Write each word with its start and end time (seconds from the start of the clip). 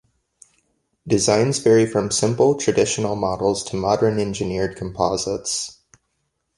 Designs 1.05 1.59
vary 1.59 1.85
from 1.85 2.09
simple, 2.09 2.55
traditional 2.57 3.15
models 3.15 3.63
to 3.65 3.75
modern 3.75 4.17
engineered 4.17 4.75
composites. 4.75 5.77